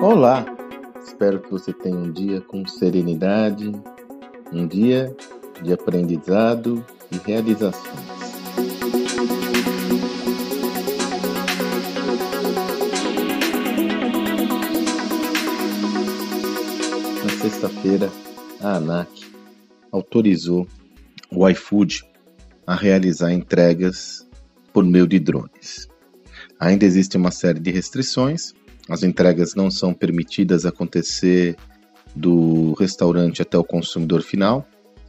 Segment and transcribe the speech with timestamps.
[0.00, 0.46] Olá!
[1.04, 3.70] Espero que você tenha um dia com serenidade,
[4.50, 5.14] um dia
[5.62, 7.84] de aprendizado e realizações.
[17.22, 18.10] Na sexta-feira,
[18.62, 19.08] a ANAC
[19.90, 20.66] autorizou
[21.30, 22.02] o iFood
[22.66, 24.26] a realizar entregas
[24.72, 25.91] por meio de drones.
[26.62, 28.54] Ainda existe uma série de restrições,
[28.88, 31.56] as entregas não são permitidas acontecer
[32.14, 34.64] do restaurante até o consumidor final.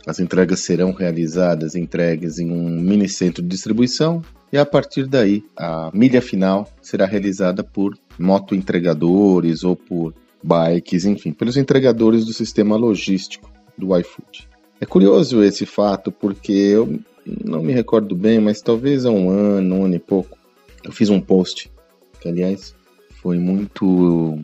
[0.08, 5.44] As entregas serão realizadas entregues em um mini centro de distribuição e a partir daí
[5.56, 12.34] a milha final será realizada por moto entregadores ou por bikes, enfim, pelos entregadores do
[12.34, 14.50] sistema logístico do iFood.
[14.82, 17.00] É curioso esse fato porque eu
[17.46, 20.36] não me recordo bem, mas talvez há um ano, um ano e pouco,
[20.84, 21.72] eu fiz um post
[22.20, 22.76] que aliás
[23.22, 24.40] foi muito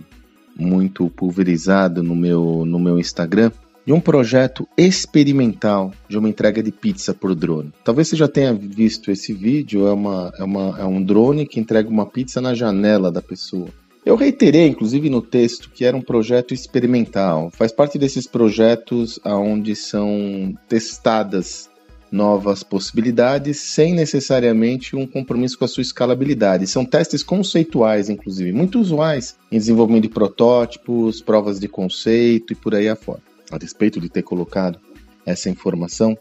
[0.58, 3.52] muito pulverizado no meu no meu Instagram
[3.86, 7.74] de um projeto experimental de uma entrega de pizza por drone.
[7.84, 11.60] Talvez você já tenha visto esse vídeo, é, uma, é, uma, é um drone que
[11.60, 13.68] entrega uma pizza na janela da pessoa.
[14.06, 17.50] Eu reiterei, inclusive no texto, que era um projeto experimental.
[17.52, 21.68] Faz parte desses projetos onde são testadas
[22.12, 26.68] novas possibilidades sem necessariamente um compromisso com a sua escalabilidade.
[26.68, 32.76] São testes conceituais, inclusive, muito usuais em desenvolvimento de protótipos, provas de conceito e por
[32.76, 33.22] aí afora.
[33.52, 34.80] A respeito de ter colocado
[35.26, 36.18] essa informação,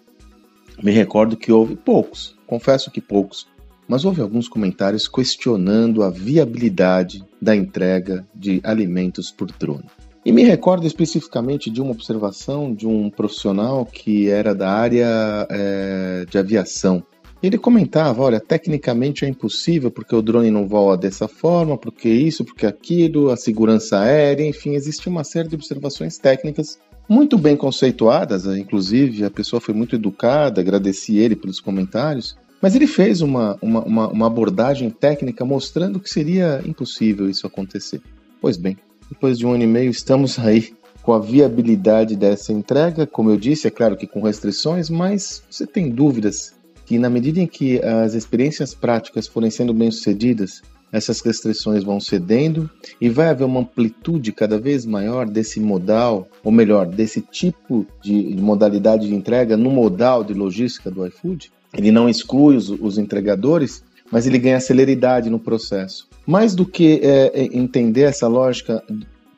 [0.82, 3.46] me recordo que houve poucos, confesso que poucos,
[3.86, 9.86] mas houve alguns comentários questionando a viabilidade da entrega de alimentos por drone.
[10.28, 16.26] E me recordo especificamente de uma observação de um profissional que era da área é,
[16.28, 17.02] de aviação.
[17.42, 22.44] Ele comentava: olha, tecnicamente é impossível porque o drone não voa dessa forma, porque isso,
[22.44, 28.44] porque aquilo, a segurança aérea, enfim, existe uma série de observações técnicas muito bem conceituadas,
[28.44, 34.08] inclusive a pessoa foi muito educada, agradeci ele pelos comentários, mas ele fez uma, uma,
[34.08, 38.02] uma abordagem técnica mostrando que seria impossível isso acontecer.
[38.42, 38.76] Pois bem,
[39.10, 43.06] depois de um ano e meio, estamos aí com a viabilidade dessa entrega.
[43.06, 46.52] Como eu disse, é claro que com restrições, mas você tem dúvidas
[46.84, 52.68] que, na medida em que as experiências práticas forem sendo bem-sucedidas, essas restrições vão cedendo
[53.00, 58.34] e vai haver uma amplitude cada vez maior desse modal, ou melhor, desse tipo de
[58.40, 61.50] modalidade de entrega no modal de logística do iFood.
[61.74, 66.07] Ele não exclui os, os entregadores, mas ele ganha celeridade no processo.
[66.28, 68.84] Mais do que é, é entender essa lógica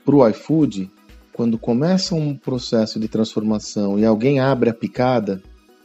[0.05, 0.91] para o iFood,
[1.33, 5.41] quando começa um processo de transformação e alguém abre a picada,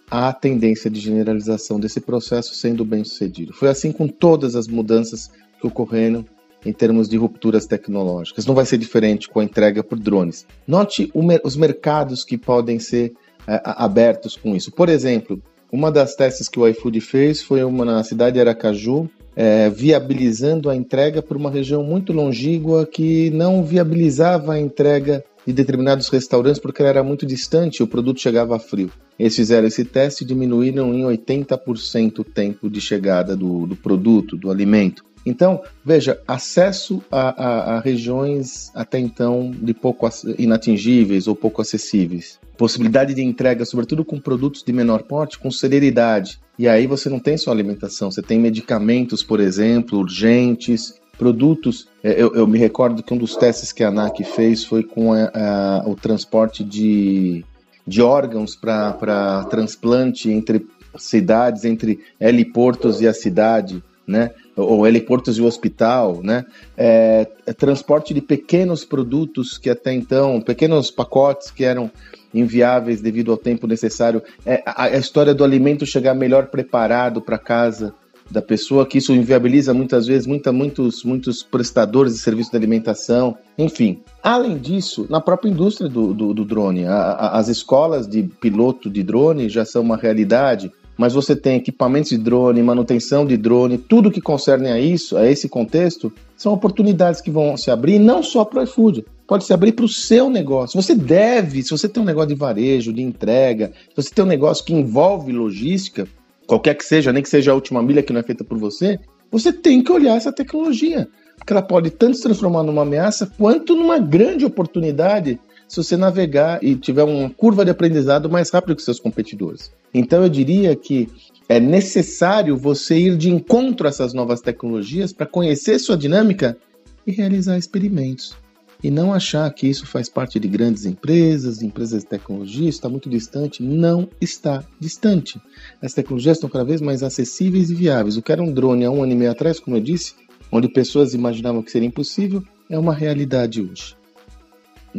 [0.10, 3.54] há a tendência de generalização desse processo sendo bem sucedido.
[3.54, 5.30] Foi assim com todas as mudanças
[5.62, 6.26] que ocorreram
[6.66, 8.48] em termos de rupturas tecnológicas.
[8.48, 10.48] Não vai ser diferente com a entrega por drones.
[10.68, 11.12] Note
[11.44, 13.14] os mercados que podem ser
[13.48, 14.72] é, abertos com isso.
[14.72, 15.40] Por exemplo,
[15.72, 20.70] uma das testes que o iFood fez foi uma na cidade de Aracaju, é, viabilizando
[20.70, 26.60] a entrega por uma região muito longínqua que não viabilizava a entrega de determinados restaurantes
[26.60, 28.92] porque ela era muito distante o produto chegava frio.
[29.18, 34.36] Eles fizeram esse teste e diminuíram em 80% o tempo de chegada do, do produto,
[34.36, 35.06] do alimento.
[35.26, 42.40] Então, veja, acesso a, a, a, regiões até então de pouco inatingíveis ou pouco acessíveis.
[42.56, 46.40] Possibilidade de entrega, sobretudo com produtos de menor porte, com celeridade.
[46.60, 51.88] E aí você não tem só alimentação, você tem medicamentos, por exemplo, urgentes, produtos.
[52.04, 55.12] É, eu, eu me recordo que um dos testes que a ANAC fez foi com
[55.12, 57.44] a, a, o transporte de,
[57.86, 60.66] de órgãos para transplante entre
[60.98, 64.32] cidades, entre heliportos e a cidade né?
[64.56, 66.46] Ou heliportos e o hospital, né?
[66.78, 71.92] É, é, transporte de pequenos produtos que até então, pequenos pacotes que eram
[72.34, 77.38] inviáveis devido ao tempo necessário, é, a, a história do alimento chegar melhor preparado para
[77.38, 77.94] casa
[78.30, 83.38] da pessoa, que isso inviabiliza muitas vezes muita, muitos, muitos prestadores de serviço de alimentação,
[83.58, 84.02] enfim.
[84.24, 88.90] Além disso, na própria indústria do, do, do drone, a, a, as escolas de piloto
[88.90, 93.78] de drone já são uma realidade mas você tem equipamentos de drone, manutenção de drone,
[93.78, 98.24] tudo que concerne a isso, a esse contexto, são oportunidades que vão se abrir não
[98.24, 100.82] só para o iFood, pode se abrir para o seu negócio.
[100.82, 104.28] Você deve, se você tem um negócio de varejo, de entrega, se você tem um
[104.28, 106.08] negócio que envolve logística,
[106.48, 109.00] qualquer que seja, nem que seja a última milha que não é feita por você,
[109.32, 111.08] você tem que olhar essa tecnologia,
[111.38, 116.64] porque ela pode tanto se transformar numa ameaça quanto numa grande oportunidade se você navegar
[116.64, 119.72] e tiver uma curva de aprendizado mais rápido que seus competidores.
[119.94, 121.10] Então eu diria que
[121.48, 126.58] É necessário você ir de encontro a essas novas tecnologias para conhecer sua dinâmica
[127.06, 128.36] e realizar experimentos.
[128.84, 133.10] E não achar que isso faz parte de grandes empresas, empresas de tecnologia, está muito
[133.10, 133.62] distante.
[133.62, 135.40] Não está distante.
[135.82, 138.18] As tecnologias estão cada vez mais acessíveis e viáveis.
[138.18, 140.14] O que era um drone há um ano e meio atrás, como eu disse,
[140.52, 143.96] onde pessoas imaginavam que seria impossível, é uma realidade hoje.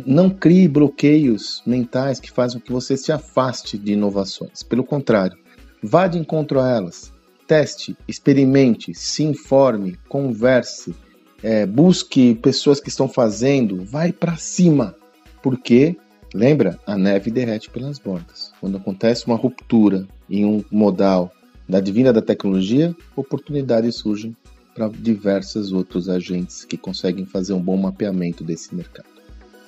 [0.05, 4.63] Não crie bloqueios mentais que fazem com que você se afaste de inovações.
[4.63, 5.39] Pelo contrário,
[5.83, 7.11] vá de encontro a elas.
[7.47, 10.95] Teste, experimente, se informe, converse,
[11.43, 14.95] é, busque pessoas que estão fazendo, vai para cima.
[15.43, 15.97] Porque,
[16.35, 18.53] lembra, a neve derrete pelas bordas.
[18.61, 21.33] Quando acontece uma ruptura em um modal
[21.67, 24.37] da divina da tecnologia, oportunidades surgem
[24.75, 29.16] para diversos outros agentes que conseguem fazer um bom mapeamento desse mercado.